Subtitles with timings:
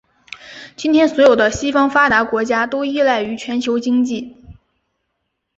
[0.75, 4.35] 今天所有的西方发达国家都依赖于全球经济。